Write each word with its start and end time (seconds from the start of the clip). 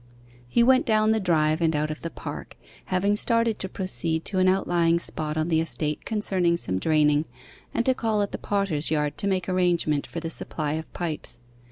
He 0.47 0.63
went 0.63 0.87
down 0.87 1.11
the 1.11 1.19
drive 1.19 1.61
and 1.61 1.75
out 1.75 1.91
of 1.91 2.01
the 2.01 2.09
park, 2.09 2.57
having 2.85 3.15
started 3.15 3.59
to 3.59 3.69
proceed 3.69 4.25
to 4.25 4.39
an 4.39 4.47
outlying 4.49 4.97
spot 4.97 5.37
on 5.37 5.47
the 5.49 5.61
estate 5.61 6.05
concerning 6.05 6.57
some 6.57 6.79
draining, 6.79 7.25
and 7.71 7.85
to 7.85 7.93
call 7.93 8.23
at 8.23 8.31
the 8.31 8.39
potter's 8.39 8.89
yard 8.89 9.15
to 9.19 9.27
make 9.27 9.47
an 9.47 9.53
arrangement 9.53 10.07
for 10.07 10.19
the 10.19 10.31
supply 10.31 10.73
of 10.73 10.91
pipes. 10.93 11.37